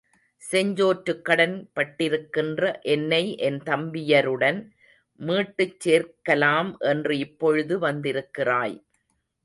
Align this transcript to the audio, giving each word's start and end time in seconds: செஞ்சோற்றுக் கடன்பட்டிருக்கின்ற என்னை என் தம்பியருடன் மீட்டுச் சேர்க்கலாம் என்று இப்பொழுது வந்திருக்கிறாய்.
செஞ்சோற்றுக் 0.43 1.21
கடன்பட்டிருக்கின்ற 1.27 2.63
என்னை 2.85 3.35
என் 3.39 3.59
தம்பியருடன் 3.59 4.59
மீட்டுச் 5.19 5.77
சேர்க்கலாம் 5.85 6.71
என்று 6.83 7.17
இப்பொழுது 7.17 7.79
வந்திருக்கிறாய். 7.79 8.77